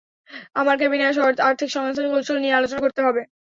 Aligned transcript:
আমার 0.55 0.75
কেবিনে 0.79 1.05
আসো, 1.09 1.21
আর্থিক 1.43 1.69
সংস্থান 1.71 2.05
কৌশল 2.11 2.37
নিয়ে 2.39 2.57
আলোচনা 2.59 2.79
করতে 2.85 3.01
হবে। 3.07 3.21